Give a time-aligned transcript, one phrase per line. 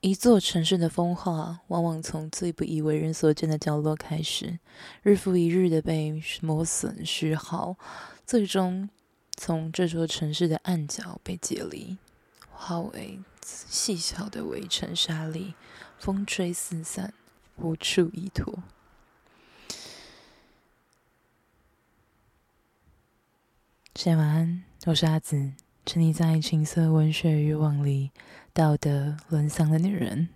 [0.00, 4.60] 一座城市的风化，往往从最不以为人所见的角落开始，
[5.02, 7.76] 日复一日的被磨损虚耗，
[8.24, 8.88] 最终
[9.34, 11.98] 从这座城市的暗角被解离，
[12.48, 15.54] 化为细小的微尘沙粒，
[15.98, 17.12] 风吹四散，
[17.56, 18.62] 无处依托。
[23.94, 25.54] 大家晚安，我是阿紫，
[25.84, 28.12] 沉溺在情色文学欲望里，
[28.58, 30.30] 道德沦丧的女人。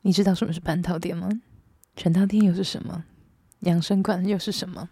[0.00, 1.28] 你知道什么是半套店吗？
[1.94, 3.04] 全套店又是什么？
[3.60, 4.90] 养生馆又是什么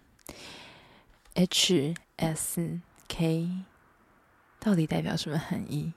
[1.34, 3.64] ？H S K
[4.60, 5.94] 到底代表什么含义？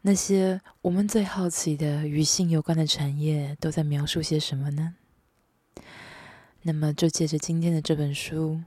[0.00, 4.94] 那些我们最好奇的与性有关的产业，都在描述些什么呢？
[6.62, 8.62] 那么，就借着今天的这本书，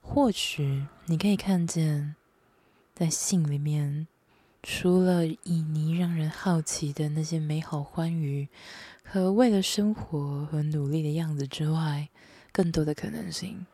[0.00, 2.16] 或许你可以看见，
[3.02, 4.06] 在信里面，
[4.62, 8.48] 除了旖旎让人好奇的那些美好欢愉
[9.02, 12.10] 和为了生活和努力的样子之外，
[12.52, 13.66] 更多的可能性。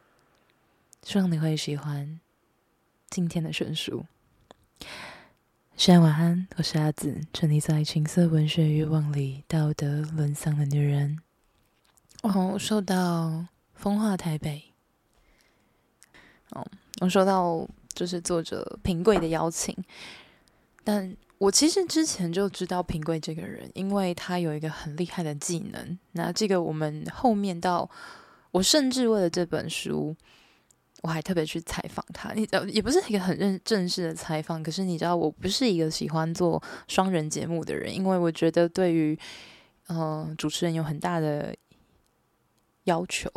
[1.03, 2.19] 希望你会喜欢
[3.11, 4.07] 今天的选书。
[4.81, 4.87] 大
[5.77, 11.19] 家晚安，我是阿梓，沉溺在情色文学欲望里，道德沦丧的女人。
[12.23, 13.49] 哦，收到。
[13.75, 14.73] 风化台北，
[16.51, 16.67] 哦，
[17.01, 19.77] 我收到就是作者平贵的邀请，
[20.85, 25.99] 但我其实之前就知道平贵这个人，因为他有一个很厉害的技能。
[26.13, 27.91] 那这个我们后面到，
[28.53, 30.15] 我甚至为了这本书，
[31.03, 32.33] 我还特别去采访他。
[32.35, 39.19] 你知道，也不是一个很认正式的采访，可是你知道，我不是一个喜欢做双人节目的人，因为我觉得对于、
[39.89, 41.53] 呃、主持人有很大的
[42.85, 43.29] 要求。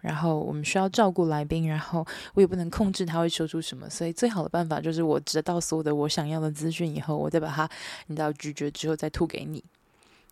[0.00, 7.68] 然后我们需要照顾来宾，然后我也不能控制他会说出什么，所以最好的办法就是我知道所有的我想要的资讯以后，我再把它
[8.06, 9.62] 你知道咀嚼之后再吐给你，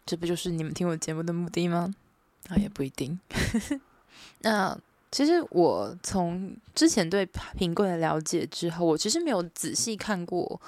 [0.05, 1.93] 这不就是你们听我节目的目的吗？
[2.49, 3.19] 啊，也不一定。
[4.43, 4.79] 那
[5.11, 7.27] 其实我从之前对
[7.57, 10.61] 平贵的了解之后，我其实没有仔细看过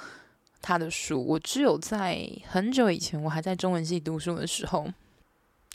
[0.61, 4.89] 他的书，我只有在很久以前，我还在中文系读书的时候，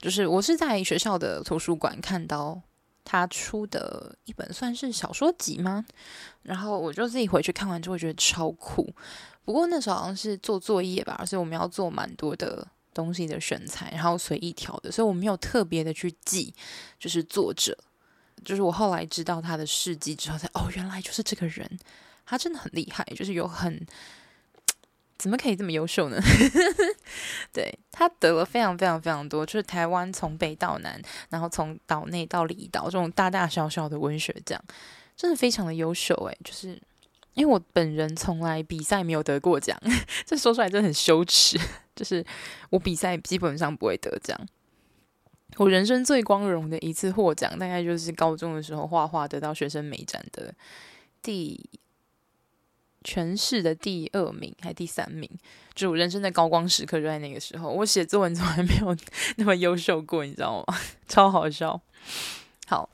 [0.01, 2.61] 就是我是在学校的图书馆看到。
[3.03, 5.85] 他出的一本算是小说集吗？
[6.41, 8.93] 然后我就自己回去看完之后觉得超酷。
[9.45, 16.53] 不过那时候好像是做作业吧，所以我们要做蛮多的东西的选材，然后随意挑的，所以我没有特别的去记，
[16.97, 17.77] 就是作者。
[18.43, 21.79] 就是我后来知道他的事迹之后，才哦，原来就是这个人，
[22.25, 23.85] 他真的很厉害，就是有很。
[25.17, 26.17] 怎么可以这么优秀呢？
[27.53, 34.61] 对，他得了非常非常非常多，就是台湾从北到南，然后从岛内到离岛这种大大小小的文学奖，
[35.15, 36.81] 真的非常的优秀诶，就是
[37.35, 39.79] 因为我本人从来比赛没有得过奖，
[40.25, 41.59] 这说出来真的很羞耻。
[41.95, 42.25] 就是
[42.71, 44.35] 我比赛基本上不会得奖，
[45.57, 50.53] 我人生最光荣的一次获奖，大概就是高中的时候画画得到学生美展的
[51.21, 51.69] 第。
[53.03, 55.29] 全市的第二名还第三名，
[55.73, 57.69] 就我人生的高光时刻就在那个时候。
[57.69, 58.95] 我写作文从来没有
[59.37, 60.77] 那么优秀过，你知道吗？
[61.07, 61.79] 超好笑。
[62.67, 62.89] 好，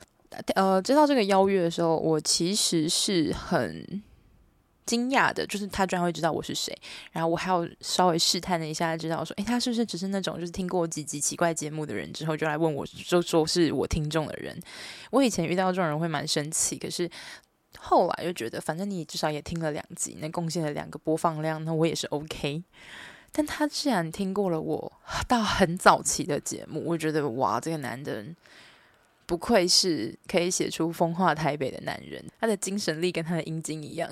[0.54, 4.02] 呃，接到这个邀约的时候，我其实是很
[4.86, 6.76] 惊讶的，就是他居然会知道我是谁。
[7.12, 14.58] 然后我还要稍微试探了一下，知道说，诶，他是不是只是那种就是听过几集奇怪节目的人之后就来问我，就说是我听众的人。
[15.10, 17.10] 我以前遇到这种人会蛮生气，可是。
[17.78, 22.62] 后来又觉得，反正你至少也听了两集，那贡献了两个播放量，那我也是 OK。
[23.32, 24.92] 但他既然听过了我
[25.28, 28.36] 到很早期的节目，我觉得哇，这个男人
[29.24, 34.10] 不愧是可以写出风化台北的男人，他的精神力跟他的阴茎一样，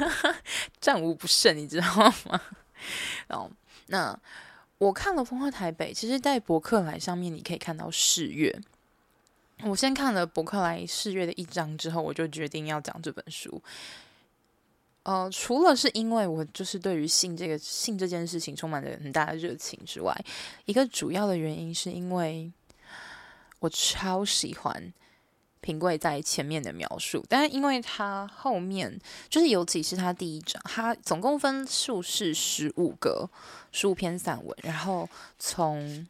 [0.80, 1.86] 战无不胜，你知道
[2.30, 2.40] 吗？
[3.28, 3.50] 哦，
[3.88, 4.18] 那
[4.78, 8.58] 我看了风化台北，其实，在博客来上面你可以看到四月。
[9.64, 13.60] 我先看了伯克莱试阅的一章之后，我就决定要讲这本书。
[15.02, 20.14] 呃，除了是因为我就是对于性这个性这件事情充满了很大的热情之外，
[20.66, 22.52] 一个主要的原因是因为
[23.58, 24.92] 我超喜欢
[25.60, 33.28] 平贵在前面的描述，但是因为他后面就是尤其是他第一章，他总共分数是十五个
[33.72, 36.06] 十五篇散文，然后从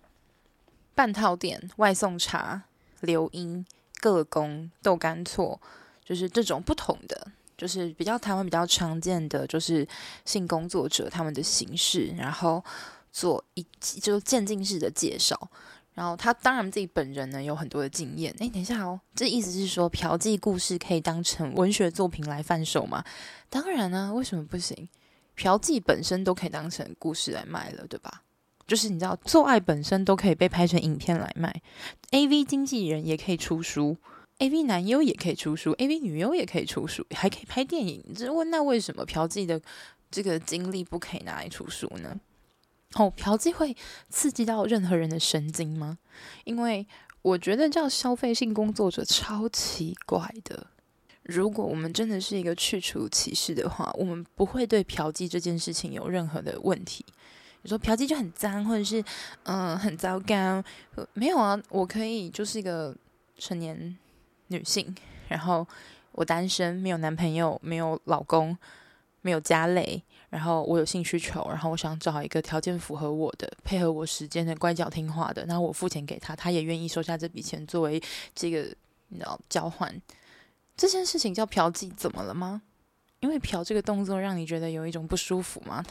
[0.95, 2.65] 半套店、外送茶。
[3.01, 3.65] 流莺、
[4.01, 5.61] 个工、豆干错，
[6.05, 9.87] 就是这种不同的，就是比较台湾比较常见的，就是
[10.25, 12.65] 性工作者他们的形式，然后
[13.13, 15.51] 做一就渐进式的介绍。
[15.95, 18.33] 然后他当然自己本人呢有很多的经验。
[18.39, 23.05] 诶，等一下哦，这意思是说嫖妓故事可以当成文学作品来贩售吗？
[23.51, 24.89] 当然呢，为什么不行？
[25.35, 28.23] 嫖妓本身都可以当成故事来卖了，对吧？
[28.69, 31.63] 就是你知道，做爱本身都可以被拍成影片来卖
[32.11, 33.97] ，AV 经纪人也可以出书
[34.39, 38.05] ，AV 男优也可以出书，AV 女优也可以出书，还可以拍电影。
[38.15, 39.61] 只问那为什么嫖妓的
[40.11, 42.21] 这个经历不可以拿来出书呢？
[42.95, 43.75] 哦，嫖妓会
[44.11, 45.99] 刺激到任何人的神经吗？
[46.45, 46.87] 因为
[47.23, 50.67] 我觉得叫消费性工作者超奇怪的。
[51.23, 57.05] 如果我们真的是一个去除歧视的话，我们不会对嫖妓这件事情有任何的问题。
[57.63, 59.05] 你说嫖妓就很脏，或者是
[59.45, 60.63] 嗯、很糟糕？
[61.15, 62.95] 没有啊，我可以就是一个
[63.37, 63.97] 成年
[64.49, 64.95] 女性，
[65.29, 65.67] 然后
[66.13, 68.57] 我单身，没有男朋友，没有老公，
[69.23, 70.03] 没有家累。
[70.31, 77.99] 然后我有性需求，然后我想找一个条件符合我的、配合我时间的、乖巧听话的，然后我付钱给他，他也愿意收下这笔钱作为
[78.35, 78.59] 这个
[79.09, 80.03] 你知道交换。
[80.77, 82.61] 这件事情叫嫖妓，怎么了吗？
[83.21, 85.85] 因为嫖这个动作让你觉得有一种不舒服吗？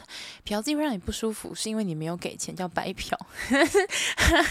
[0.44, 3.18] 嫖妓会让你不舒服，是因为你没有给钱，叫白嫖。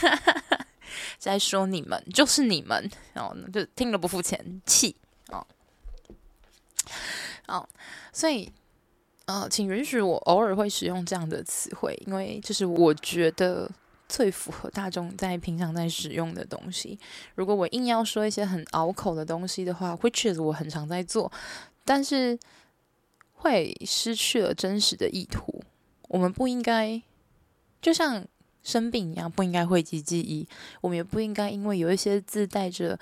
[1.18, 4.96] 在说你们，就是你们然哦，就听了不付钱，气
[5.30, 5.46] 哦
[7.48, 7.70] 哦，
[8.12, 8.52] 所以。
[9.30, 13.70] 呃，请允许我偶尔会使用这样的词汇，因为这是我觉得
[14.08, 16.98] 最符合大众在平常在使用的东西。
[17.36, 21.30] 如果我硬要说一些很拗口的东西的话，which is 我很常在做，
[21.84, 22.40] 但是
[23.38, 25.64] 会失去了真实的意图。
[26.10, 27.02] 我们不应该
[27.82, 28.24] 就像
[28.62, 30.48] 生病一样，不应该讳疾忌医。
[30.82, 33.00] 我们也不应该因为有一些字带着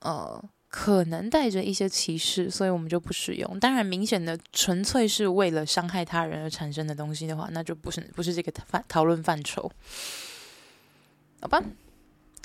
[0.00, 0.42] 呃。
[0.74, 3.60] 可能带着一些歧视，所以我们就不使用。
[3.60, 9.70] 当然，明显的纯粹是为了伤害他人而产生的东西的话，那就不是不是这个范讨论范畴，
[11.42, 11.62] 好吧？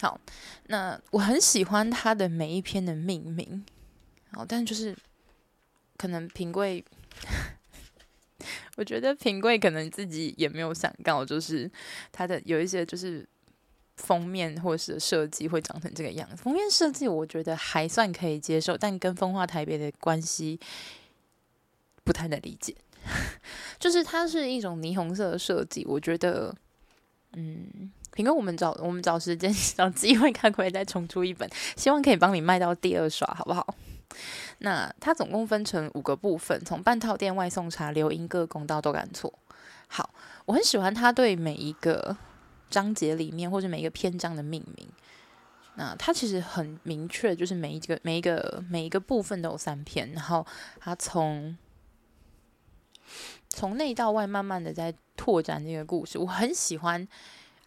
[0.01, 0.19] 好，
[0.65, 3.65] 那我很喜欢他的每一篇的命名，
[4.33, 4.93] 好，但就是
[5.95, 6.83] 可能品贵，
[8.77, 11.69] 我觉得平贵可能自己也没有想到，就是
[12.11, 13.27] 他的有一些就是。
[13.97, 16.35] 封面或是设计会长成这个样子。
[16.35, 20.59] 封面设计我觉得还算可以接受，但跟风化台北的关系
[22.03, 22.75] 不太能理解。
[23.79, 26.55] 就是它是一种霓虹色的设计，我觉得，
[27.33, 33.75] 嗯，平哥，我们找我们找时间 找机会看可以再重出一本，希望可以帮你卖到第二刷，好不好？
[34.59, 39.33] 那它总共分成五个部分，从半套店、外送茶、流音、各公道都敢错。
[39.87, 40.09] 好，
[40.45, 42.17] 我很喜欢他对每一个。
[42.69, 44.85] 章节里面或者每一个篇章的命名，
[45.75, 50.45] 那它其实很明确，就是每一个每一个每一个部分都有三篇，然后
[50.77, 51.57] 它从
[53.47, 56.17] 从内到外慢慢的在拓展这个故事。
[56.17, 57.07] 我很喜欢，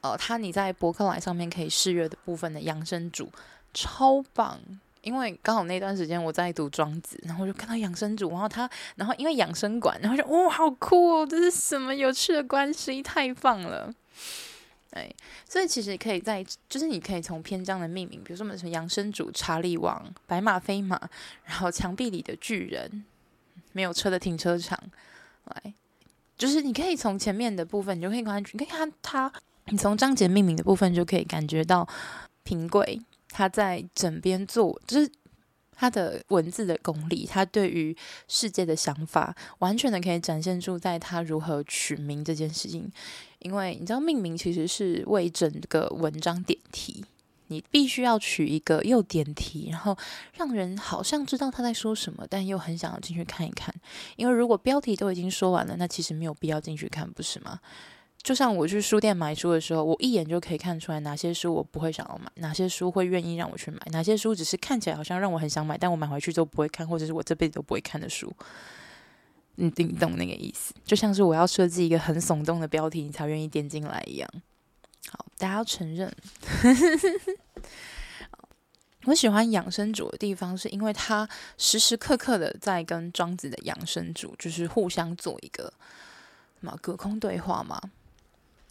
[0.02, 3.32] 呃，它你在博客来上面可以试阅的部分的养生组
[3.72, 4.60] 超棒，
[5.02, 13.02] 因为刚好那段时间我在读庄子，然后我就看到养生主，然后他，然后因为养生馆，然后就哇、哦，好酷哦，这是什么有趣的关系？
[13.02, 13.92] 太棒了！
[14.92, 15.14] 对，
[15.48, 21.00] 所以其实可以在，就是你可以从篇章的命名，比如说我们什么养生主、查理王、白马非马，
[21.44, 23.04] 然后墙壁里的巨人、
[23.72, 24.76] 没有车的停车场，
[25.44, 25.72] 来，
[26.36, 29.32] 就是你可以从前面的部分，你就可以看，你可以看他，
[29.66, 31.88] 你从章节命名的部分就可以感觉到
[32.42, 33.00] 平贵
[33.30, 35.10] 他在枕边做，就是。
[35.72, 37.96] 他的文字的功力，他对于
[38.28, 42.92] 世界的想法，完全的可以展现出在他如何取名这件事情。
[43.38, 47.02] 因为你知道，命名其实是为整个文章点题，
[47.46, 49.96] 你必须要取一个又点题，然后
[50.34, 53.74] 让人好像知道他在说什么，但又很想要进去看一看。
[54.16, 57.58] 因为如果标题都已经说完了，那其实没有必要进去看，不是吗？
[58.22, 68.30] 就像我去书店买书的时候，我一眼就可以看出来哪些书我不会想要买，哪些书会愿意让我去买，哪些书只是看起来好像让我很想买，但我买回去都不会看，或者是我这辈子都不会看的书。
[69.56, 70.74] 你懂那个意思？
[70.84, 74.28] 就像是我要设计一个很耸动的标题，你才愿意点进来一样。
[75.08, 76.14] 好，大家要承认，
[79.04, 85.72] 我喜欢养生主的地方，是因为他时时刻刻的在跟庄子的养生主，就是互相做一个
[86.60, 87.80] 什么隔空对话嘛。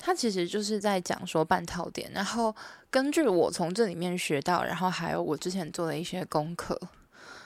[0.01, 2.55] 他其实就是在讲说半套店，然后
[2.89, 6.79] 根据我从这里面学到，然后还有我之前做的一些功课，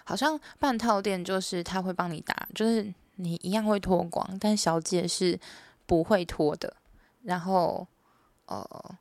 [0.04, 5.38] 好像半套店就是他会帮你打，就是你一样会脱光，但小姐是
[5.88, 6.72] 不会脱的。
[7.24, 7.88] 然后
[8.46, 8.96] 呃，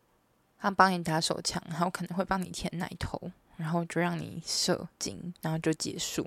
[0.58, 3.20] 他帮你打手枪，然后可能会帮你舔奶头，
[3.58, 6.26] 然后就让你射精，然后就结束。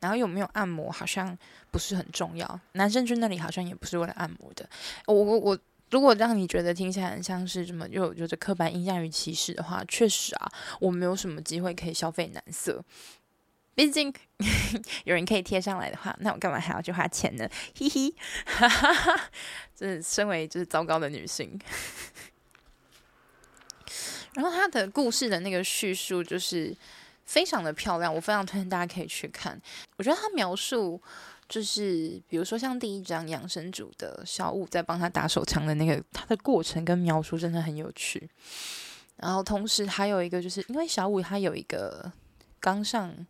[0.00, 1.38] 然后有没有按摩好像
[1.70, 4.68] 不是很重要，男生去那里好像也不是为了按摩的。
[5.06, 5.58] 我我我。
[5.90, 12.84] 如果让你觉得听起来很像是什么又有着刻板印象与歧视的话，确实啊，我没有什么机会可以消费男色。
[13.74, 14.12] 毕竟
[15.04, 17.48] 有人可以贴上来的话，那我干嘛还要去花钱呢？
[17.78, 18.14] 嘿嘿，
[18.46, 19.30] 哈哈哈，
[19.76, 21.58] 这身为就是糟糕的女性。
[24.32, 26.74] 然后他的故事的那个叙述就是
[27.24, 29.60] 非常的漂亮，我非常推荐大家可以去看。
[29.96, 31.00] 我觉得他描述
[31.48, 38.28] 就是，比如说像第一章养生组的小五在帮他打手枪的那个他的过程跟描述真的很有趣。
[39.16, 42.12] 然后同时还有一个就是因为小五他有一个
[42.60, 43.26] 刚上。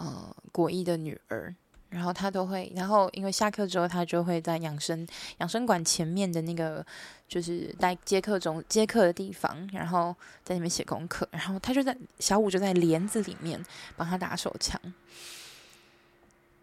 [0.00, 1.52] 呃，国一的女儿，
[1.90, 5.04] 然后他都会，然后因为下课之后，他就会在养生
[5.38, 6.86] 养生馆前面的那个，
[7.26, 13.60] 就是在接客中接客的地方，然后在那边写功课，然后他就在小五就在帘子里面
[13.96, 14.80] 帮他打手枪，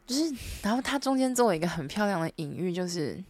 [0.06, 3.24] 就是，然后他中间做了一个很漂亮的隐喻，就是，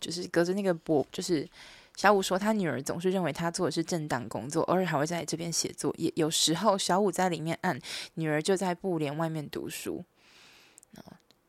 [0.00, 1.48] 就是隔着那个玻，就是。
[1.94, 6.10] 小五说，他女儿总是认为他做的是正当工作，偶尔还会在这边写作业。
[6.16, 7.78] 有时候，小五在里面按，
[8.14, 10.02] 女儿就在布帘外面读书。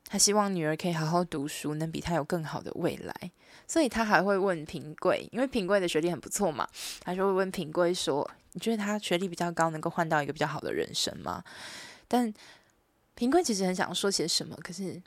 [0.05, 3.31] 他希望女儿可以好好读书，能比他有更好的未来。
[3.65, 6.67] 所以他还会问平贵，因为平贵的学历很不错嘛，
[6.99, 11.41] 他就会问平贵说：“你觉得他学历比较高，能够换到一个比较好的人生吗？”
[12.09, 12.31] 但
[13.15, 15.01] 平贵其实很想说些什么，可是。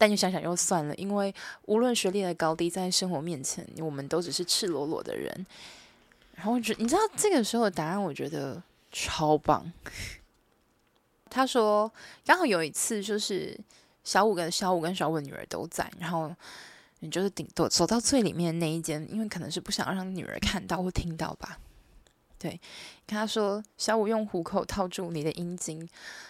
[0.00, 1.34] 但又想想又算了，因为
[1.66, 5.44] 无论学历的高低，在生活面前，我们都只是赤裸裸的人。
[6.36, 9.72] 然后我觉，你知道这个时候的答案，我觉得超棒。
[11.28, 11.92] 他说，
[12.24, 13.58] 刚好有一次，就是
[14.04, 16.32] 小五跟小五跟小五的女儿都在，然后
[17.00, 21.58] 你就是顶多走到最里面那一间，因为可能是不想让女儿看到或听到吧。
[22.38, 22.50] 对，
[23.04, 25.88] 跟他说，小五用虎口套住你的阴茎，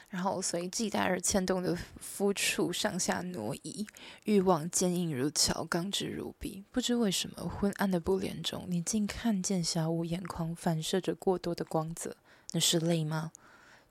[0.09, 3.87] 然后随系带而牵动的肤处上下挪移，
[4.25, 6.65] 欲望坚硬如桥，刚直如壁。
[6.73, 12.17] 不知为什么，昏暗的布帘中，你竟看见小五眼眶反射着过多的光泽。
[12.53, 13.31] 那是泪吗？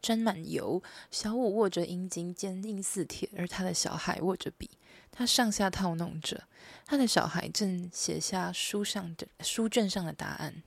[0.01, 0.81] 沾满油，
[1.11, 4.71] 小五握着阴茎，坚硬似铁，而他的小孩握着笔，
[5.11, 6.43] 他上下套弄着，
[6.85, 10.63] 他的小孩正写下书上的书卷上的答案。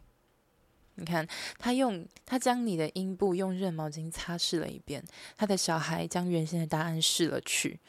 [1.00, 1.26] 你看，
[1.58, 5.02] 他用他将你的阴部用热毛巾擦拭了一遍，
[5.34, 7.80] 他的小孩将原先的答案试了去。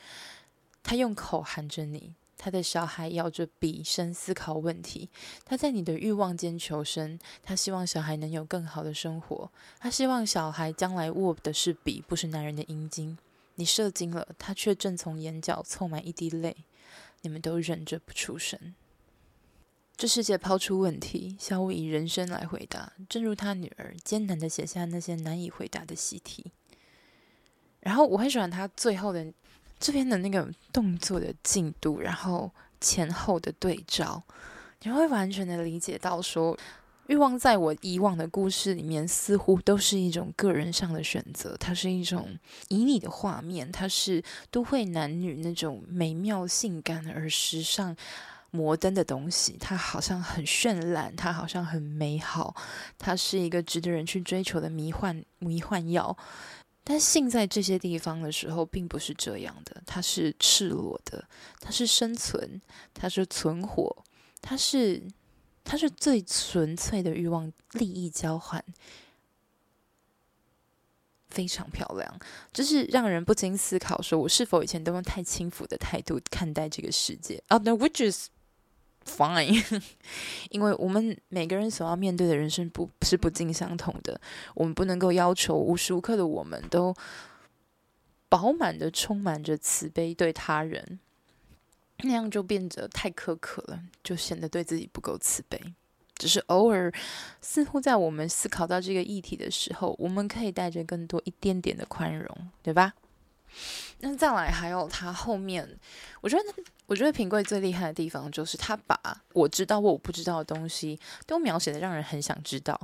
[0.82, 5.10] 他用口含着你，他的小孩咬着笔深思考问题。
[5.44, 9.52] 他在你的欲望间求生，他希望小孩能有更好的生活。
[9.78, 13.18] 他希望小孩将来握的是笔，不是男人的阴茎。
[13.56, 16.56] 你射精了，他却正从眼角凑满一滴泪。
[17.24, 18.74] 你们都忍着不出声。
[20.02, 26.52] 这世界抛出问题，小五以人生来回答，正如他女儿艰难地写下那些难以回答的习题。
[27.82, 29.32] 然后我很喜欢他最后的
[29.80, 34.24] 这边的那个动作的进度，然后前后的对照，
[34.82, 36.58] 你会完全的理解到说，
[37.06, 42.40] 欲望在我以往的故事里面似乎都是一种个人上的选择，它是一种
[42.70, 47.96] 旖旎的画面，它是都会男女那种美妙、性感而时尚。
[48.52, 52.54] 摩登的东西，它好像很绚烂，它好像很美好，
[52.98, 56.18] 它是一个值得人去追求的迷幻迷幻药。
[56.84, 61.24] 但性在这些地方的时候，并不是这样的，它是赤裸的，
[61.60, 62.60] 它是生存，
[62.94, 64.04] 它是存活，
[64.42, 65.02] 它是
[65.64, 68.62] 它是最纯粹的欲望，利益交换，
[71.30, 72.20] 非常漂亮，
[72.52, 77.42] 就是让人不禁思考：说我是否以前都用太轻浮的态度看待这个世界？
[77.48, 78.26] 啊、oh,，the witches。
[79.06, 79.82] Fine，
[80.52, 84.20] 因为我们每个人所要面对的人生不是不尽相同的，
[84.54, 86.94] 我们不能够要求无时无刻的我们都
[88.30, 91.00] 饱满的充满着慈悲对他人，
[92.04, 95.60] 那样就变得太苛刻了，就显得对自己不够慈悲。
[96.16, 96.94] 只是偶尔，
[97.42, 102.94] 似乎在我们思考到这个议题的时候，我们可以带着更多一点点的宽容，对吧？
[104.00, 105.68] 那再来，还有他后面，
[106.22, 106.44] 我觉得，
[106.92, 109.00] 我觉得平贵最厉害的地方就是他把
[109.32, 112.78] 我知道或我不知道的东西都描写的让人很想知道。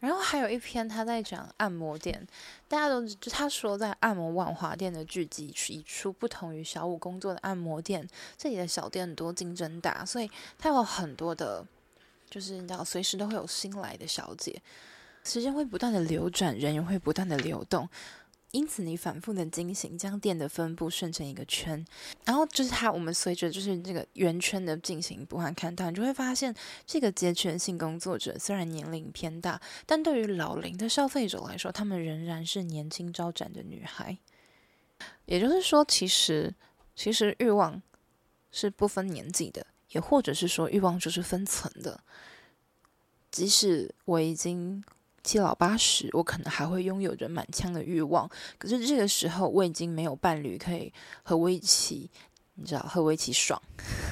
[0.00, 2.26] 然后还有一篇他在讲按摩店，
[2.66, 8.04] 大家都就他说在按摩万华店的聚集一出，不同于小五工作的按摩店，
[8.36, 11.64] 这里的小店很多竞争大，所以他有很多的，
[12.28, 14.60] 就是你知道，随时都会有新来的小姐，
[15.22, 17.88] 时间会不断的流转，人员会不断的流动。
[18.54, 21.84] 因此，你反复的进行，将店的分布顺成一个圈，
[22.24, 26.54] 然后就是它，我们随着就是这个圆圈的进行不断看到，你就会发现，
[26.86, 34.16] 这个节权性工作者虽然年龄偏大，但对于老龄的消费者来说，他们仍然是年轻招展的女孩。
[35.26, 36.54] 也就是说，其实
[36.94, 37.82] 其实欲望
[38.52, 41.98] 是不分年纪的，也或者是说欲望就是分层的。
[43.32, 44.84] 即使我已经。
[45.24, 48.30] 七老八十，我可能还会拥有着满腔的欲望。
[48.58, 50.92] 可是这个时候，我已经没有伴侣可以
[51.24, 52.08] 和我一起，
[52.54, 53.60] 你知道，和我一起爽。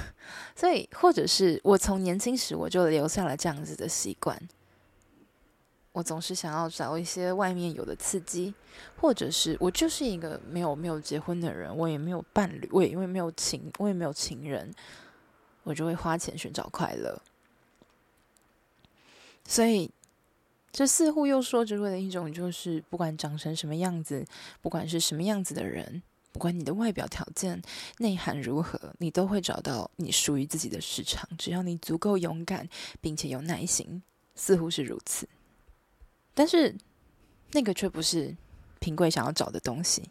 [0.57, 4.41] 所以，或者是我从年轻时我就留下了这样子的习惯。
[5.93, 8.55] 我总是想要找一些外面有的刺激，
[8.97, 14.75] 或者是我就是一个没有没有结婚的人，我也没有伴侣，我也因为没有情，我也没有情人，
[15.65, 17.21] 我就会花钱寻找快乐。
[19.45, 19.91] 所以，
[20.73, 24.25] 这似乎又说着为了一种，就是不管长成什么样子，
[24.63, 26.03] 不管是什么样子的人，
[26.33, 27.61] 不管你的外表条件、
[27.99, 31.29] 内涵如何，你都会找到你属于自己的市场。
[31.37, 32.67] 只要你足够勇敢，
[33.03, 34.03] 并且有耐心，
[34.35, 35.29] 似乎是如此。
[36.33, 36.75] 但是，
[37.53, 38.35] 那个却不是
[38.79, 40.09] 平贵想要找的东西。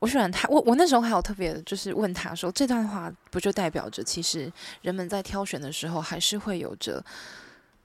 [0.00, 7.02] 我喜欢他，我我那时候还有特别就是问他说，这段话不就代表着，其实人们在挑选的时候，还是会有着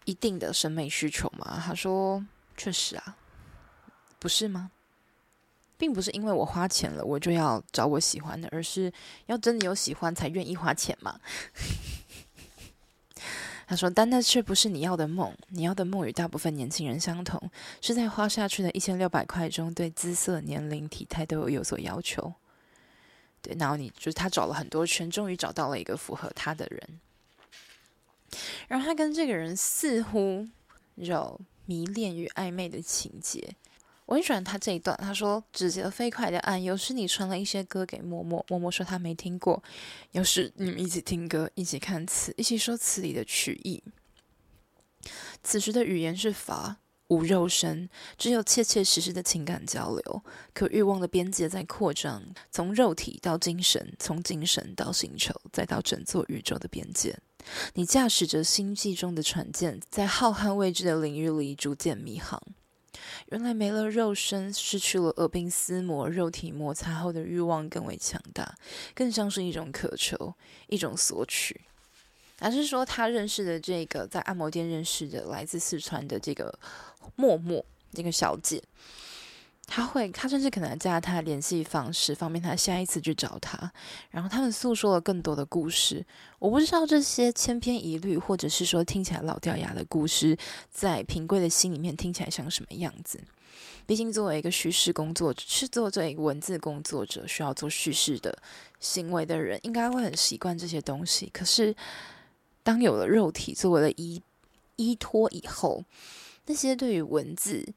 [0.06, 1.62] 一定的审美需求吗？
[1.66, 2.26] 他说，
[2.58, 3.18] 确实啊，
[4.20, 4.72] 不是吗？
[5.78, 8.94] 并不是因为我花钱了，我就要找我喜欢的，而是
[9.26, 11.20] 要真的有喜欢才愿意花钱嘛。
[13.68, 15.34] 他说：“但那却不是你要的梦。
[15.48, 22.34] 你要的梦与大部分年轻人相同，是在花下去的一千六百块中，对姿色、年龄、体态都有有所要求。
[23.42, 27.00] 对，然后你就是他找了很多圈，终于找到了一个符合他的人。
[28.68, 30.48] 然后他跟这个人似乎
[30.96, 33.56] 有迷恋与暧昧的情节。”
[34.08, 39.64] 我很喜欢他这一段，他说：“指节飞快的按，有时你传了一些歌给默默，默默说他没听过；
[40.12, 43.82] 有时你们一起听歌，一起看词，一起说词里的曲意。
[45.42, 50.24] 此时的语言是法，无肉身，只有切切实实的情感交流。
[50.54, 52.22] 可欲望的边界在扩张，
[52.52, 57.18] 从肉体到精神，从精神到星球，再到整座宇宙的边界。
[57.74, 62.42] 你驾驶着星际中的船舰，在浩瀚未知的领域里逐渐迷航。”
[63.30, 68.56] 原来没了肉身，失去了耳鬓厮磨，肉体摩擦后的欲望更为强大，
[68.94, 70.34] 更像是一种渴求，
[70.68, 71.62] 一种索取。
[72.40, 76.54] 还是说，他认识的这个在按摩店认识的来自四川的这个
[77.16, 77.64] 默默
[77.94, 78.62] 这个小姐？
[79.74, 83.72] 他会，他甚至可能加他的联系方式，方便他下一次去找他。
[84.10, 86.06] 然后他们诉说了更多的故事。
[86.40, 90.38] 我不知道这些千篇一律，或者是说听起来老掉牙的故事，
[90.70, 93.22] 在平贵的心里面听起来像什么样子？
[93.86, 98.38] 毕竟作为一个叙事工作者，是做这一个文字工作者，需要做叙事的
[98.82, 101.30] 行为的人，应该会很习惯这些东西。
[101.32, 101.74] 可是，
[102.62, 104.22] 当有了肉体作为了依
[104.76, 105.86] 依托以后，
[106.48, 107.74] 那些对于文字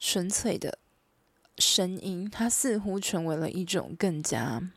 [0.00, 0.78] 纯粹的。
[1.58, 4.70] 声音，它似乎成为了一种更加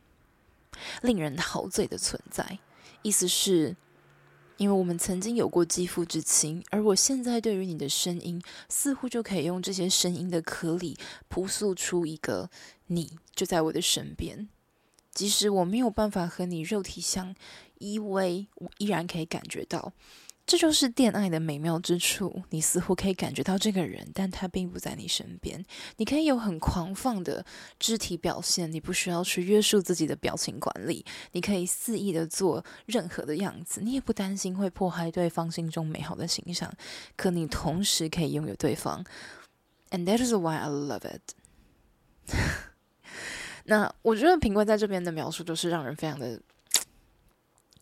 [1.02, 2.58] 令人陶醉的存在。
[3.02, 3.76] 意思是，
[4.56, 12.50] 因为我们曾经有过肌肤之亲，而我现在对于你的声音，似乎就可以用这些声音的颗粒铺塑出一个
[12.86, 14.48] 你就在我的身边。
[15.12, 17.34] 即使我没有办法和你肉体相
[17.78, 19.92] 依偎，我依然可以感觉到。
[20.46, 25.64] 这就是恋爱的美妙之处，你似乎可以感觉到这个人，但他并不在你身边。
[25.96, 27.44] 你可以有很狂放的
[27.80, 36.72] 肢体表现，你不需要去约束自己的表情管理，你可以肆意的做任何的样子，你也不担心会破坏对方心中美好的形象。
[37.16, 39.04] 可你同时可以拥有对方
[39.90, 41.34] ，and that is why I love it。
[43.64, 46.40] 那我觉得平贵在这边的描述就是让人非常的。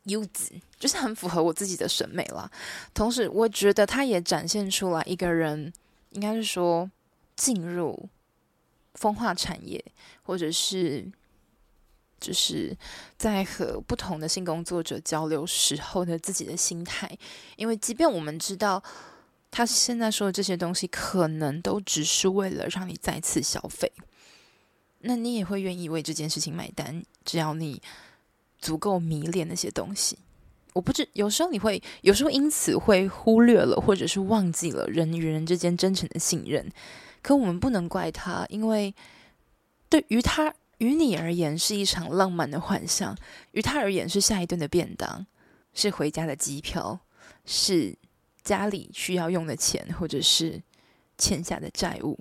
[0.05, 2.51] 优质就是很符合我自己的审美啦。
[2.93, 5.73] 同时，我觉得他也展现出来一个人，
[6.11, 6.91] 应该是说
[7.37, 8.09] 进入
[8.95, 9.83] 风化产业，
[10.23, 11.11] 或者是
[12.21, 12.77] 就是
[13.17, 17.11] 在和不同的性工作者交流时候的自己的心态。
[17.57, 18.83] 因为，即便我们知道
[19.51, 23.91] 他现在说的这些东西，可能都只是为了让你再次消费，
[25.01, 27.81] 那你也会愿意为这件事情买单，只要你。
[28.65, 30.17] 足够迷恋那些东西，
[30.73, 36.67] 我不知有时候你会，有时候因此会忽略了，或者是忘记了人与人之间真诚的信任。
[37.21, 38.95] 可我们不能怪他，因为
[39.91, 43.15] 对于他，于你而言是一场浪漫的幻想，
[43.53, 45.27] 于他而言是下一顿的便当，
[45.75, 46.99] 是回家的机票，
[47.45, 47.95] 是
[48.43, 50.63] 家里需要用的钱，或者是
[51.19, 52.19] 欠下的债务。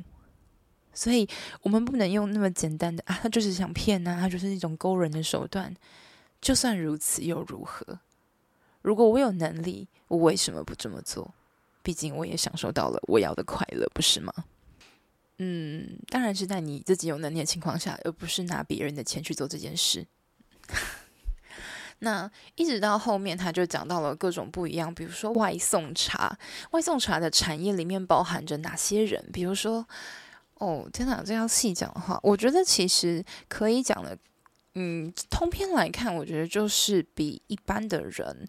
[0.93, 1.25] 所以
[1.61, 5.73] 我们不能用那么简单的啊，他就是想骗啊，他就是一种勾人的手段。
[6.43, 7.99] 就算如此又如何？
[8.81, 11.33] 如果我有能力，我为什么不这么做？
[11.81, 14.33] 毕竟我也享受到了我要的快乐，不是吗？
[15.37, 20.05] 嗯，当然是在你自己有能力的情况下，而不是拿别人的钱去做这件事。
[21.99, 26.37] 那一直到后面，他就讲到了各种不一样，比如说外送茶，
[26.71, 29.25] 外送茶的产业里面包含着哪些人？
[29.31, 29.87] 比如说，
[30.55, 34.17] 哦，天哪，这要细讲的话，我觉得其实可以讲的，
[34.75, 38.47] 嗯，通篇来看，我觉得就是比一般的人，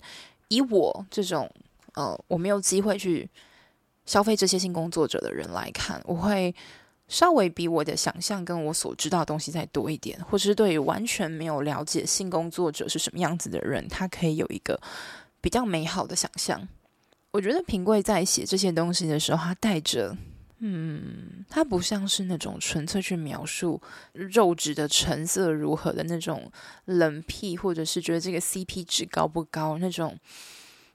[0.48, 1.50] 以我这种，
[1.94, 3.28] 呃，我没有机会去
[4.06, 6.54] 消费这些性工作者的人来看，我会。
[7.06, 14.80] 稍微比我的想象跟我所知道的东西再多一点，或者是对于完全没有了解性工作者是什么样子的人，他可以有一个
[15.42, 16.66] 比较美好的想象。
[17.30, 20.16] 我觉得平贵在写这些东西的时候，他带着，
[20.66, 23.78] 嗯，他不像是那种纯粹去描述
[24.14, 26.50] 肉质的成色如何的那种
[26.86, 30.18] 冷僻，或者是觉得这个 CP 值高不高那种。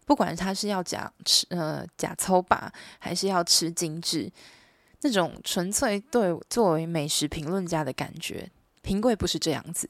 [0.08, 4.32] 不管他是要讲吃呃假粗吧，还是要吃精致。
[5.02, 8.50] 那种纯粹对作为美食评论家的感觉，
[8.82, 9.88] 平贵不是这样子，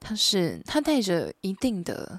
[0.00, 2.18] 他是他带着一定的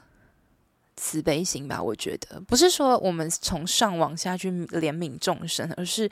[0.96, 1.82] 慈悲心吧？
[1.82, 6.10] 我觉得不是说我们从上往下去怜悯众生，而是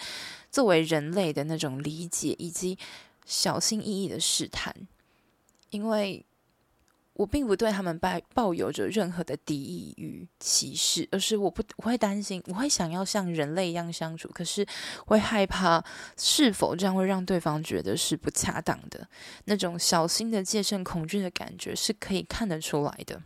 [0.52, 2.78] 作为人类的那种理解以及
[3.26, 4.76] 小心翼翼的试探，
[5.69, 6.26] 因为。
[7.15, 14.65] 我并不对他们抱抱有着任何的敌意与歧视，而是我不我会担心，我会想要像人类一样相处，可是
[15.06, 15.80] 会害怕
[16.17, 19.08] 是否这样会让对方觉得是不恰当的。
[19.46, 23.22] 那种小心的戒慎恐惧的感觉是可以看得出来的，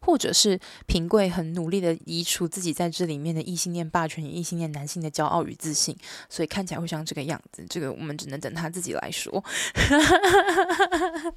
[0.00, 5.96] 或者是平贵很努力的移除自己在这里面的异性恋霸权与异性恋男性的骄傲与自信，
[6.28, 7.64] 所以看起来会像这个样子。
[7.68, 9.42] 这个我们只能等他自己来说。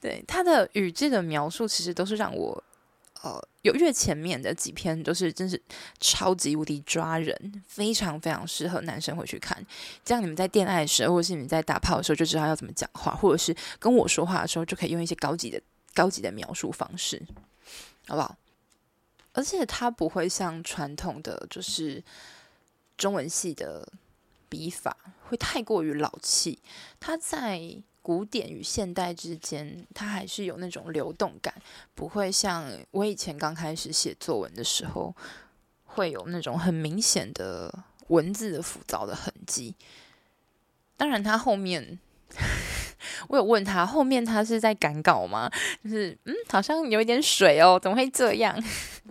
[0.00, 2.64] 对他的语句的描述，其实都是让我，
[3.22, 5.60] 呃，有越前面的几篇都是真是
[6.00, 9.62] 超级无敌抓人，非常非常适合男生回去看。
[10.02, 15.60] 这样你们在恋爱时，或者是你们在打炮的时候，就知道要怎么讲话，或者是跟我说话的时候，就可以用一些高级的、
[15.94, 17.22] 高级的描述方式，
[18.06, 18.36] 好不好？
[19.32, 22.02] 而且它不会像传统的就是
[22.96, 23.86] 中文系的
[24.48, 24.96] 笔法，
[25.28, 26.58] 会太过于老气。
[26.98, 27.82] 它在。
[28.02, 31.54] 古典与现代之间，它还是有那种流动感，
[31.94, 35.14] 不会像我以前刚开始写作文的时候，
[35.84, 39.74] 会有那种很明显的文字的浮躁的痕迹。
[40.96, 41.98] 当然，他后面
[43.28, 45.50] 我有问他，后面他是在赶稿吗？
[45.84, 48.56] 就是嗯，好像有一点水哦，怎么会这样？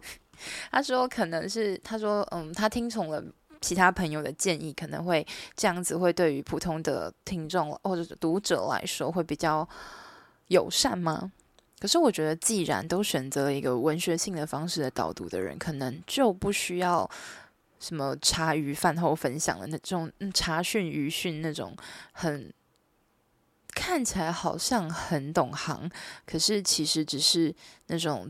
[0.71, 3.23] 他说可能是，他说嗯，他听从了。
[3.61, 9.67] 其他朋友的建议可能会这样子，会对于普通的听众或者是读者来说会比较
[10.47, 11.29] 友善吗？
[11.77, 17.09] 可是我觉得，既然都选择一个文学性的方式的导读的人，可能就不需要
[17.81, 21.75] 什么茶余饭后分享的那种茶讯余讯那种
[22.13, 22.49] 很
[23.79, 25.89] 看起来好像很懂行，
[26.25, 27.55] 可是其实只是
[27.87, 28.29] 那种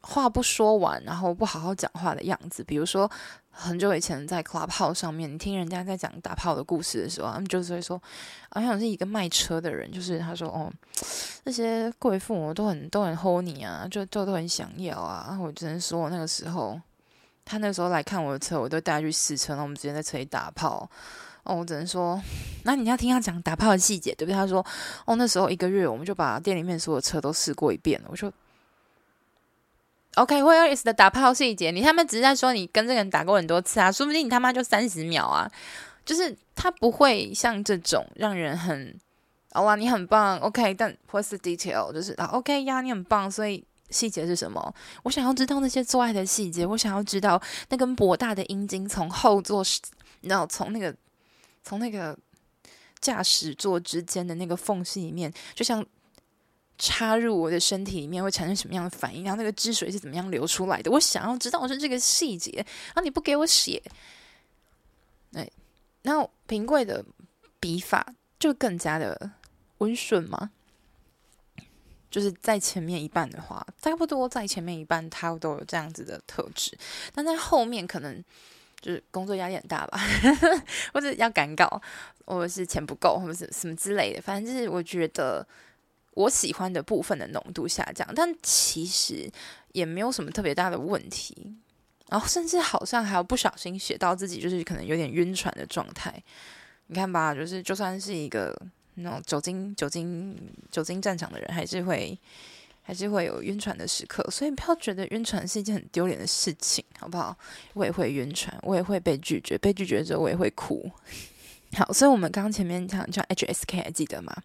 [0.00, 3.08] 话不说完，然后不好好讲话的样子，比如说。
[3.52, 8.00] 很久以前在 Club 好上面，你听人家在讲打炮的故事的时候，他们就是会说，
[8.48, 10.72] 好像是一个卖车的人，就是他说，哦，
[11.42, 15.36] 那些贵妇都很都很 horny 啊，就就都很想要啊。
[15.38, 16.80] 我只能说，那个时候，
[17.44, 20.88] 他那时候来看我的车，我都带他去试车，然后我们直接在车里打炮。
[21.44, 22.20] 哦，我只能说，
[22.64, 24.34] 那你要听他讲打炮的细节，对不对？
[24.34, 24.64] 他说，
[25.04, 28.08] 哦，那时候一个月，我们就把店里面所有车都试过一遍了。
[28.10, 28.32] 我说。
[30.16, 31.70] OK，Where is the 打炮细节？
[31.70, 35.48] 你他妈只是在说你跟这个人打过很多次啊，说不定你他妈就三十秒啊，
[36.04, 38.92] 就是他不会像这种让人很，
[39.52, 41.92] 哦哇，你很棒，OK，但 What's the detail？
[41.92, 44.74] 就是啊，OK 呀，你很棒，所以细节是什么？
[45.04, 49.64] 我想要知道那些做爱的细节，我想要知道那根博大的阴茎从后座，
[50.22, 50.92] 然后从那个
[51.62, 52.18] 从那个
[53.00, 55.84] 驾驶座之间的那个缝隙里面，就像。
[56.82, 59.22] 插入我的身体里面会产生什么样的反应？
[59.22, 60.90] 然后那个汁水是怎么样流出来的？
[60.90, 62.52] 我想要知道的是这个细节。
[62.54, 63.82] 然后你不给我写，
[65.34, 65.46] 哎，
[66.00, 67.04] 然后平贵的
[67.60, 69.30] 笔法就更加的
[69.76, 70.52] 温顺嘛。
[72.10, 76.78] 就是在前面一半的话，差不多在前面一半，他都有这样子的特质。
[77.12, 78.24] 但在后面可能
[78.80, 80.00] 就是工作压力很大吧，
[80.92, 81.80] 或者要赶稿，
[82.24, 84.22] 或者是钱不够，或者是什么之类的。
[84.22, 85.46] 反正就是我觉得。
[86.14, 89.30] 我喜欢的部分的浓度下降，但其实
[89.72, 91.54] 也没有什么特别大的问题。
[92.08, 96.12] 然后甚至好像还有不小心写到自己就是可能有点晕船的状态。
[96.88, 98.54] 你看吧，就是就算是一个
[98.94, 100.36] 那种酒精、酒精、
[100.70, 102.18] 酒精战场的人，还是会
[102.90, 104.20] 还是会有晕船的时刻。
[104.32, 107.36] 所以不要觉得晕船是一件很丢脸的事情，好不好？
[107.74, 110.90] 我也会晕船，我也会被拒绝，被拒绝之后我也会哭。
[111.78, 114.36] 好，所以我们刚前面讲叫 HSK，还记得吗？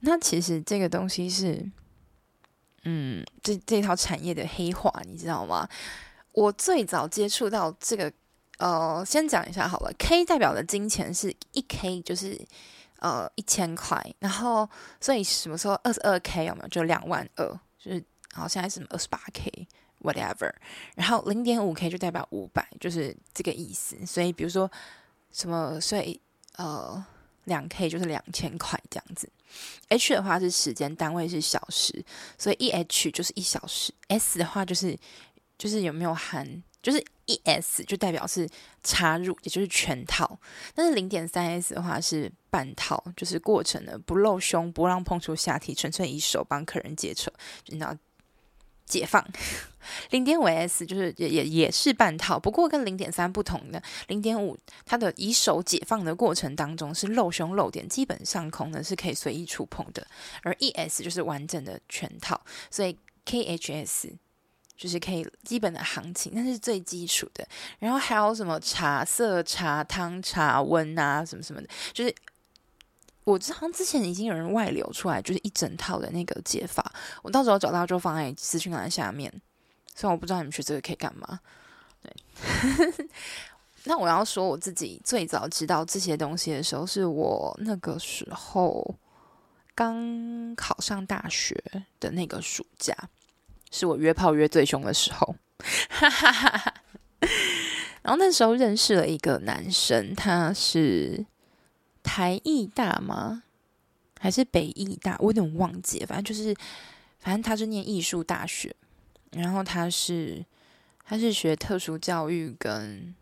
[0.00, 1.62] 那其实这个东西是，
[2.84, 5.68] 嗯，这这套产业的黑化，你知道吗？
[6.32, 8.10] 我最早接触到这个，
[8.58, 9.92] 呃，先讲一下好了。
[9.98, 12.40] K 代表的金钱是一 K，就是
[12.98, 14.68] 呃一千块，然后
[15.00, 16.68] 所以什么时候二十二 K 有没有？
[16.68, 17.46] 就两万二，
[17.78, 20.52] 就是好像现在是什么二十八 K，whatever。
[20.94, 23.96] 然后零点五 K 就代表五百，就是这个意思。
[24.06, 24.70] 所以比如说
[25.32, 26.20] 什么，所以
[26.56, 27.04] 呃。
[27.44, 29.26] 两 K 就是两千块这样子
[29.88, 32.04] ，H 的话是时间单位是小时，
[32.36, 34.94] 所以一 H 就是一小时，S 的话就是
[35.56, 38.48] 就是有没有含，就是一 S 就代表是
[38.82, 40.38] 插入，也就是全套。
[40.74, 47.30] 但是零点三 S 的话是半套，就是过程的不露胸，不让碰触下体，纯粹以手帮客人解扯，
[47.62, 47.96] 就你知道。
[48.88, 49.22] 解放
[50.08, 60.06] 零点五 S 就是也也也是半套，不过跟零点三不同的，零点五它的以手解放的过程当中是露胸露点，基本上空呢是可以随意触碰的，
[60.42, 64.12] 而 ES 就是完整的全套，所以 KHS
[64.78, 67.46] 就是可以基本的行情，那是最基础的，
[67.78, 72.14] 然后还有什么茶色、茶汤、茶温啊，什么什么的，就是。
[73.24, 76.90] 我知道之前已经有人外流出来，就是一整套的那个解法。
[77.20, 79.30] 我到时候找到就放在资讯栏下面。
[79.94, 81.38] 虽然我不知道你们学这个可以干嘛。
[82.00, 82.10] 对，
[83.84, 88.94] 那我要说我自己最早知道这些东西的时候，是我那个时候
[89.74, 91.62] 刚考上大学
[92.00, 92.96] 的那个暑假，
[93.70, 95.36] 是我约炮约最凶的时候。
[98.02, 101.26] 然后那时候认识了一个男生，他是。
[102.00, 103.42] 台艺大吗？
[104.18, 105.14] 还是北艺大？
[105.18, 106.06] 我有点忘记。
[106.06, 106.54] 反正就是，
[107.18, 108.74] 反正他是念艺术大学，
[109.32, 110.42] 然后他是
[111.04, 113.14] 他是学特殊教育跟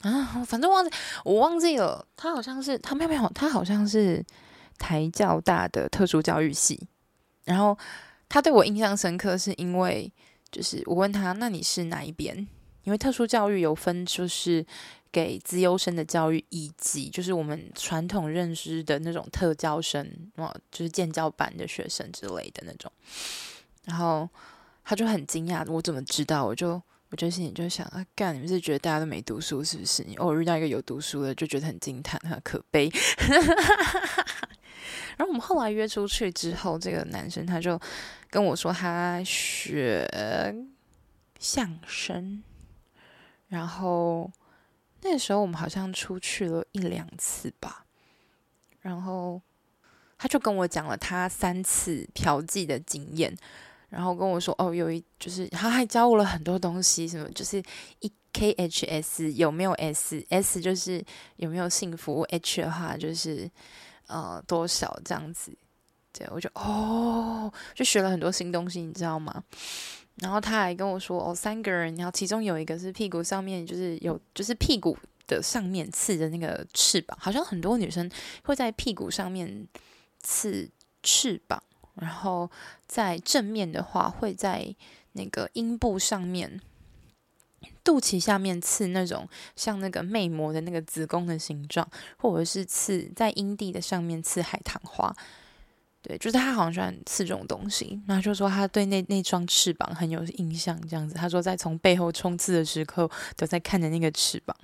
[0.00, 2.06] 啊，反正忘记我忘记了。
[2.16, 4.24] 他好像是他没有没有，他好像是
[4.78, 6.88] 台教大的特殊教育系。
[7.44, 7.76] 然后
[8.28, 10.12] 他对我印象深刻，是因为
[10.50, 12.36] 就是我问他，那你是哪一边？
[12.84, 14.66] 因为特殊教育有分，就是。
[15.10, 22.92] 给资优生的教育，以及就是我们传统认知的那种特教生，哦，就是建教班的学生之类的那种。
[23.86, 24.28] 然后
[24.84, 26.44] 他就很惊讶，我怎么知道？
[26.44, 26.80] 我就
[27.10, 30.04] 我就心里就想啊，干，你们是觉得大家都没读书是不是？
[30.04, 32.90] 你偶尔遇到一个有读书的，就觉得很惊叹，很可悲。
[35.16, 37.80] 然后我们后来约出去之后，这个男生他就
[38.30, 40.08] 跟我说，他学
[41.38, 42.42] 相声，
[43.48, 44.30] 然后。
[45.00, 47.86] 那时候我们好像出去了一两次吧，
[48.80, 49.40] 然后
[50.18, 53.32] 他就跟我讲了他三次嫖妓的经验，
[53.88, 57.62] 然后跟我说哦，有一就是他还教我了很多东西，什么就是
[58.00, 61.04] 一 K H S 有没有 S S 就是
[61.36, 63.50] 有没有幸福，H 的话就是
[64.06, 65.56] 呃多少这样子，
[66.12, 69.42] 对，我就哦就学了很多新东西，你知道吗？
[70.20, 74.98] 然后他还跟我说：“哦，三个人，然后其中有一个是屁股上面，就是有，就是屁股
[75.28, 78.10] 的上面刺的那个翅膀，好像很多女生
[78.42, 79.68] 会在屁股上面
[80.20, 80.68] 刺
[81.04, 81.62] 翅膀，
[82.00, 82.50] 然后
[82.86, 84.74] 在正面的话会在
[85.12, 86.60] 那个阴部上面、
[87.82, 95.14] 肚脐下面刺那种像那个魅魔的那个子宫的形状，或者是刺在阴蒂的上面刺海棠花。”
[96.00, 101.12] 对，就是他好像喜欢刺这种东西，然后就说他对那那双翅膀很有印象，这样子。
[101.12, 104.56] 他说在从背后冲刺的时刻都在看着那个翅膀，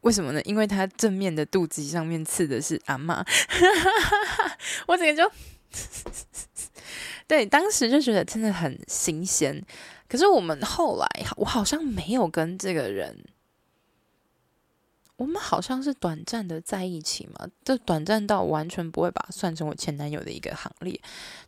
[0.00, 0.42] 为什么呢？
[0.42, 3.24] 因为他正面的肚子上面刺的是阿嬷，
[4.88, 5.30] 我整个就，
[7.26, 9.62] 对，当时就觉得真的很新鲜。
[10.08, 13.24] 可是我们后来，我好像没有跟这个人。
[15.16, 20.98] 我们好像是短暂的在一起嘛，这短暂到完全不会把他算成我前男友的一个行列。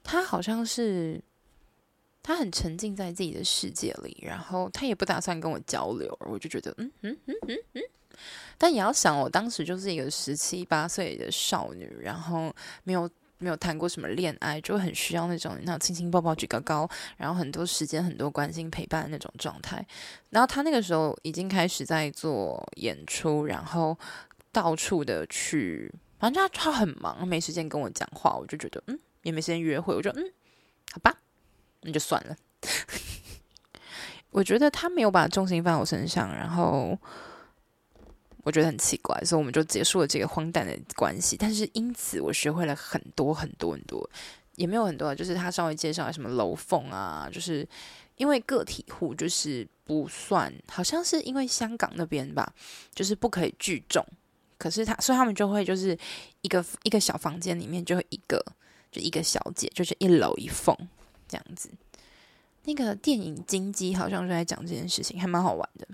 [0.02, 1.22] 他好像是，
[2.22, 7.82] 他很沉浸在自己的世界里，然后他也不打算跟我交流，我就觉得嗯嗯嗯嗯嗯。
[8.58, 13.08] 但也要想，我当时就是一个十七八岁的少女，然后没有。
[13.40, 19.84] 没有谈过什么恋爱，就很需要那种那亲亲抱抱举高高，然后很多时间、很多关心陪伴那种状态。
[20.28, 23.98] 然后他那个时候已经开始在做演出，然后
[24.52, 28.36] 到处的去，反正他他很忙，没时间跟我讲话。
[28.36, 30.22] 我就觉得，嗯，也没时间约会，我就嗯，
[30.92, 31.16] 好吧，
[31.80, 32.36] 那就算了。
[34.30, 36.98] 我觉得他没有把重心放我身上，然后。
[38.42, 41.36] 我觉得很奇怪，所以我们就结束了这个荒诞的关系。
[41.36, 44.08] 但是因此，我学会了很多很多很多，
[44.56, 47.66] 也没有很多，就是他稍微介绍什么楼凤啊，就是
[48.16, 52.52] 因为个体户就是不算，好像是因为香港那边吧，
[52.94, 54.04] 就是不可以聚众。
[54.58, 55.96] 可是他，所以他们就会就是
[56.42, 58.44] 一个一个小房间里面就一个
[58.92, 60.76] 就一个小姐，就是一楼一凤
[61.26, 61.70] 这样子。
[62.64, 65.88] 那个电影《金鸡》好像是在讲这件事情，还蛮好玩的。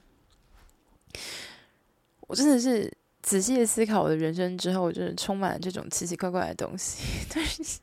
[2.27, 7.03] 我真的是仔细的思考我的人生之后，就是充满了这种奇奇怪怪的东西。
[7.35, 7.79] 但是，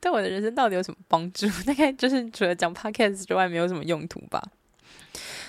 [0.00, 1.46] 对我的人生到底有什么帮助？
[1.66, 4.42] 大概就是除了讲 podcast 之外，没有什么用途吧。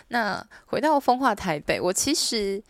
[0.09, 2.63] 那回到风化台北，我其实。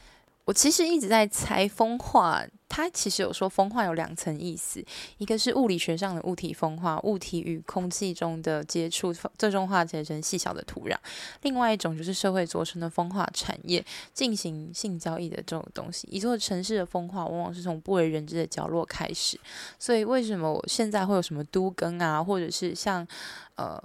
[0.48, 4.84] 我其实一直在猜风化，它其实有说风化有两层意思，
[5.18, 10.96] 一个是物理学上的物体风化，物体与空气中的接触最终化结成细小的土壤；
[11.42, 16.08] 另外一种就是社会组成的风化产业，进行性交易的这种东西。
[16.12, 19.40] 一座城市的风化往往是从不为人知的角落开始，
[19.80, 23.08] 所以为什么我现在会有什么都更啊，或者是像
[23.56, 23.82] 呃。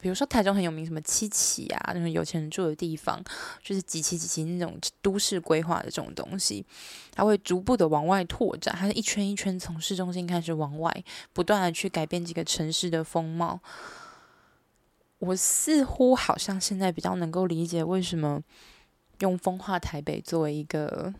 [0.00, 3.22] 比如说台中很有名，什么七期啊，那种有钱人住的地方，
[3.62, 6.64] 就是几期几期那种都市规划的这种东西，
[7.12, 13.60] 它会逐步的往外拓展，它是一圈一圈从市中心开始往外，不断的去改变这个城市的风貌。
[15.18, 18.42] 我似乎好像现在比较能够理解为什么
[19.18, 21.12] 用风化台北作为一个。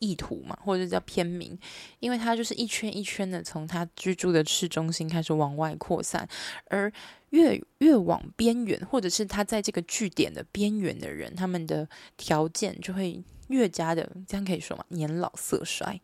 [0.00, 1.56] 意图嘛，或者叫片名，
[2.00, 6.28] 因为它就是一圈一圈的从他居住的市中心开始往外扩散，
[6.66, 6.92] 而
[7.30, 16.00] 越越往边缘，或者是他在这个据点的边缘的人，他们的条件就会越加的，这样可以说嘛，年老色衰，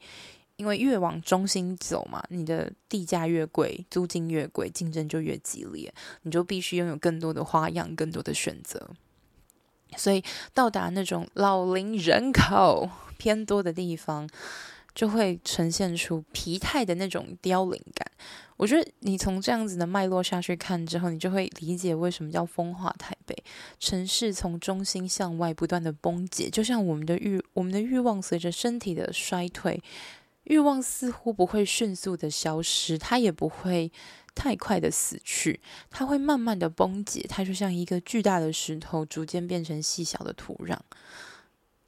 [0.56, 8.90] 因为越往中心走嘛，你的地价越贵，租金越贵，竞争就越激烈，你就必须拥有更多的花样，更多的选择，
[9.96, 10.22] 所以
[10.54, 12.88] 到达那种老龄人口。
[13.18, 14.28] 偏多的地方，
[14.94, 18.06] 就会呈现出疲态的那种凋零感。
[18.58, 23.34] 我觉得你从这样子的脉络下去看之后，你就会理解为什么叫风化台北。
[23.80, 29.82] 城市从中心向外不断的崩解，就像我们的欲，我们的欲望随着身体的衰退，
[30.44, 33.90] 欲望似乎不会迅速的消失，它也不会
[34.36, 35.58] 太快的死去，
[35.90, 40.78] 它会慢慢的崩解，它就像一个巨大的石头，逐渐变成细小的土壤。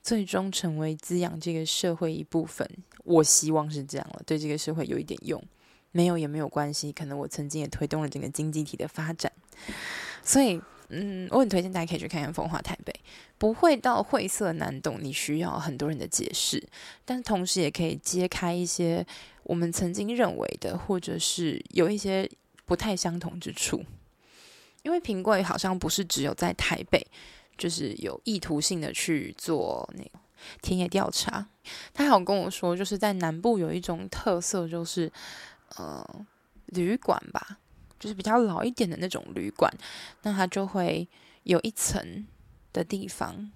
[0.03, 2.67] 最终成为滋养这个社会一部分，
[3.05, 5.43] 我希望是这样了，对这个社会有一点用，
[5.93, 6.91] 没有也没有关系。
[6.91, 9.31] 可能我曾经也推动了整个经济体的发展，
[10.23, 10.59] 所以，
[10.89, 12.93] 嗯，我很推荐大家可以去看看《风化台北》，
[13.39, 16.63] 不会到晦涩难懂，你需要很多人的解释，
[17.05, 19.07] 但同时也可以揭开一些
[19.43, 22.31] 我们曾经认为的，或者是有一些
[22.65, 23.85] 不太相同之处。
[24.83, 27.07] 因为平贵好像不是只有在台北。
[27.59, 30.11] 就是有意图性的去做那个
[30.63, 31.45] 田野调查，
[31.93, 35.11] 他还有跟我说，就是在南部有一种特色，就是
[35.77, 36.25] 呃
[36.67, 37.59] 旅馆吧，
[37.99, 39.73] 就是比较老一点的那种旅馆，
[40.23, 41.09] 那它就会
[41.45, 42.27] 有一层
[42.73, 43.51] 的地方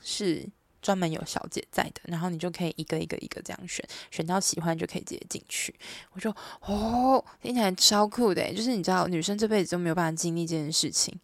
[0.00, 0.46] 是
[0.80, 5.74] 专门有小姐在的，然后你就可以一个一个一个这样选，选到喜欢就可以直接进去。
[6.12, 11.18] 我说哦，听起来超酷的，就是你知道，女生这辈子都没有办法经历这件事情，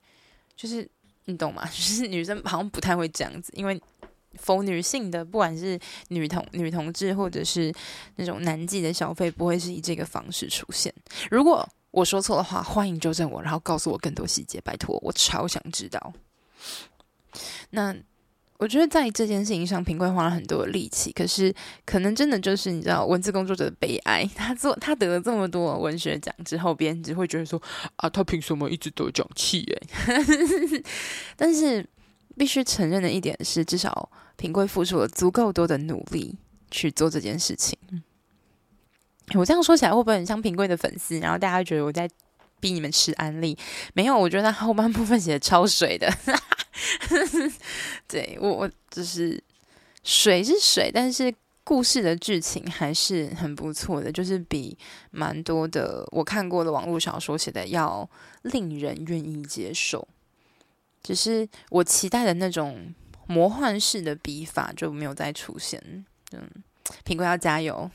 [0.56, 0.88] 就是。
[1.26, 1.64] 你懂吗？
[1.70, 3.80] 就是女生好像不太会这样子，因为
[4.34, 7.72] 否女性的，不管是女同女同志，或者是
[8.16, 10.92] 那种男妓的消费，不会是以这个方式出现。
[11.30, 16.12] 如果我说错的话，欢迎纠正我，然后告诉我更多细节，拜托，我超想知道。
[17.70, 17.96] 那。
[18.60, 21.50] 我觉得在这件事情上，平贵花了很多力气，可是
[21.86, 24.28] 可能真的就是你知道，文字工作者的悲哀。
[24.36, 27.58] 他做他得了这么多文学奖之后，别人只会觉得说
[27.96, 29.64] 啊，他凭什么一直得奖气？
[29.72, 30.22] 哎，
[31.38, 31.88] 但是
[32.36, 36.36] 必须承认的一点是，至少平贵付出了足够多的努力
[36.70, 37.78] 去做这件事情。
[39.34, 41.18] 我这样说起来会不会很像平贵的粉丝？
[41.20, 42.08] 然后大家觉得我在
[42.58, 43.56] 逼你们吃安利？
[43.94, 46.12] 没有，我觉得他后半部分写的超水的。
[48.08, 49.42] 对我，我就是
[50.02, 54.76] 水是水，但是故事的剧情还是很不错的，就是比
[55.10, 58.08] 蛮多的我看过的网络小说写的要
[58.42, 60.06] 令人愿意接受。
[61.02, 62.92] 只是我期待的那种
[63.26, 66.04] 魔幻式的笔法就没有再出现。
[66.32, 66.48] 嗯，
[67.04, 67.90] 平贵要加油！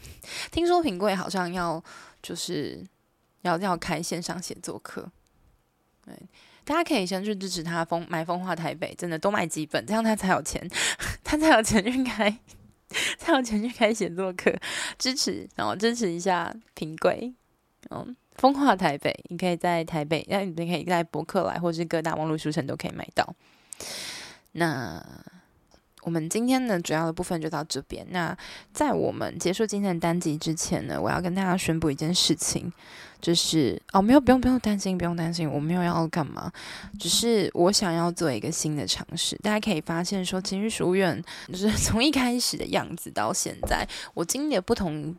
[0.51, 1.83] 听说平贵好像要
[2.21, 2.83] 就是
[3.41, 5.09] 要要开线上写作课，
[6.05, 6.13] 对。
[6.63, 10.67] 大家可以先去支持他风买风化台北，真的多买几本，这样他才有钱，
[11.23, 12.35] 他才有钱去开，
[13.19, 14.51] 才有钱去开写作课，
[14.97, 17.31] 支持，然后支持一下平贵，
[17.91, 23.35] 嗯，风化台北，你可以在台北，那你可以在博客来或是各大网络书城都可以买到。
[24.53, 24.99] 那
[26.05, 28.05] 我们今天呢，主要的部分就到这边。
[28.11, 28.37] 那
[28.71, 32.71] 在我们结束今天的单集之前呢，我要跟大家宣布一件事情。
[33.21, 36.51] 就是哦，没有，不用，不用担心，不用担心，我没有要干嘛，
[36.99, 39.35] 只是我想要做一个新的尝试。
[39.37, 45.15] 大家可以发现，说情绪书院就是 从一开始的样子到现在，我经历了不同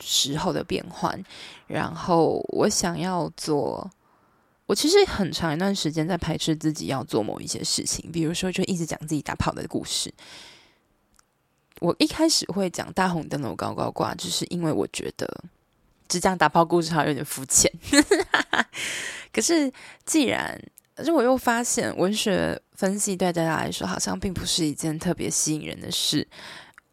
[0.00, 1.22] 时候的变换，
[1.68, 3.88] 然后我想要做
[4.66, 10.12] 我其实很长一段时间在排斥自己要做某一些事情，比如说就一直讲自己打炮的故事。
[11.80, 15.28] 我一开始会讲大红灯笼高高挂，就是因为我觉得
[16.08, 17.70] 只讲打炮故事好像有点肤浅。
[19.30, 19.70] 可是
[20.06, 20.58] 既然，
[20.94, 26.26] 可是我又发现文学分析对大家来说好像并不是一件特别吸引人的事。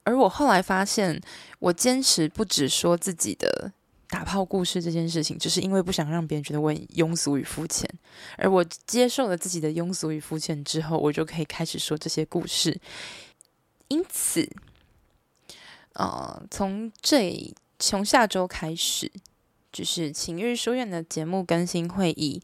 [0.03, 1.21] 而我后来发现，
[1.59, 3.71] 我坚持不只说自己的。
[4.11, 7.89] 打炮故事这件事情，就是因为不想让别人觉得我很庸俗与肤浅，
[8.37, 12.77] 而我接受了自己的庸俗与肤浅之后，我就可以开始说这些故事。
[13.87, 14.45] 因此，
[15.93, 19.09] 呃，从这从下周开始，
[19.71, 22.43] 就是情欲书院的节目更新会以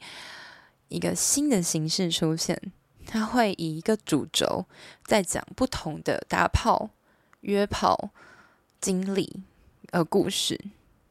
[0.88, 2.72] 一个新的形式出现，
[3.06, 4.66] 它会以一个主轴
[5.04, 6.92] 在讲不同的打炮、
[7.42, 8.12] 约炮
[8.80, 9.44] 经历
[9.92, 10.58] 呃故事。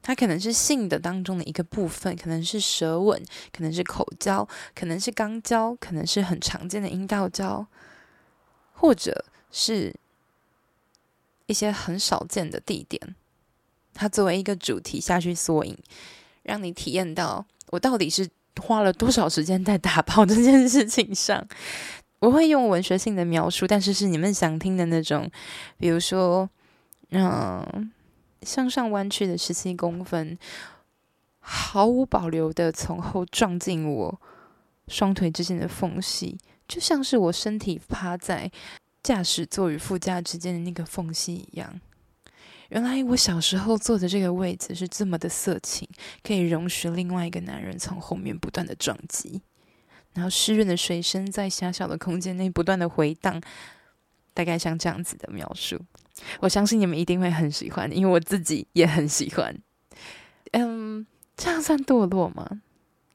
[0.06, 3.20] 它可能是性的当中的一个部分，可能是舌吻，
[3.52, 7.66] 可能是口交，可能是肛交，可能是很常见的阴道交，
[8.72, 9.92] 或者是
[11.46, 13.16] 一些很少见的地点。
[13.94, 15.76] 它作为一个主题下去缩影，
[16.44, 18.28] 让你体验到我到底是
[18.62, 21.44] 花了多少时间在打炮这件事情上。
[22.20, 25.28] 我会用文学性的描述，但是是你们想听的那种，
[25.78, 26.48] 比如说，
[27.10, 27.90] 嗯。
[28.42, 30.38] 向上弯曲的十七公分，
[31.40, 34.20] 毫无保留的从后撞进我
[34.88, 38.50] 双腿之间的缝隙，就像是我身体趴在
[39.02, 41.80] 驾驶座与副驾之间的那个缝隙一样。
[42.70, 45.88] 原来我小时候坐的这个位置是这么的色情，
[46.24, 49.40] 可以容许另外一个男人从后面不断的撞击，
[50.14, 53.40] 然后湿润的水声在狭小的空间内不断的回荡，
[54.34, 55.80] 大概像这样子的描述。
[56.40, 59.54] 我相信你们一定会很喜欢，因为我自己也很喜欢。
[60.52, 61.06] 嗯，
[61.36, 62.62] 这样算堕落吗？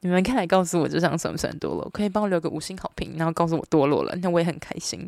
[0.01, 1.89] 你们看来告诉我，这样算不算堕落？
[1.91, 5.07] 可以帮我留个五星好评，然后告诉我堕落了，那我也很开心。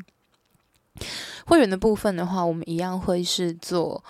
[1.45, 4.03] 会员的部分的话，我们一样会是做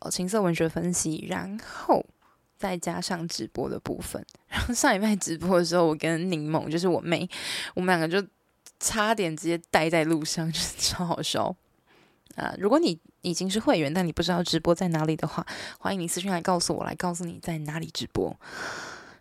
[0.00, 2.04] 呃情色文学分析，然后
[2.58, 4.24] 再加上直播的部分。
[4.48, 7.28] 然后上礼拜直播的时候，我跟柠檬就是我妹，
[7.74, 8.26] 我们两个就
[8.78, 11.54] 差点直接待在路上， 就是超好笑。
[12.36, 15.46] 啊，如果你已经是会员，但你不知道直播在哪里的话，
[15.78, 18.36] 欢迎你私信来告诉我，来告诉你在哪里直播。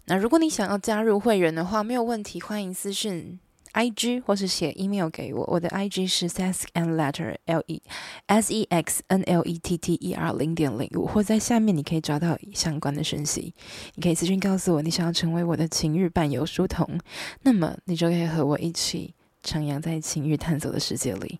[0.06, 3.40] 那如果你想要加入会员的话，没有问题，欢迎私信
[3.74, 7.82] IG 或是写 email 给我，我的 IG 是 sex and letter l e
[8.28, 13.54] s e x n l e t t e r 零点零五，或在下面你可以找到相关的讯息。
[13.96, 16.98] 你可以私信告诉我，你想要成为我的情欲伴游书童，
[17.44, 21.40] 那么你就可以和我一起徜徉在情欲探索的世界里。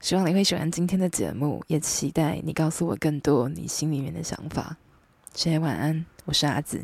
[0.00, 4.76] 希望你会喜欢今天的节目，也期待你告诉我更多你心里面的想法。
[5.34, 6.82] 谢谢，晚安，我是阿紫。